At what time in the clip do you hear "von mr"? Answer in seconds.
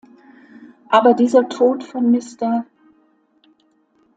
1.83-2.65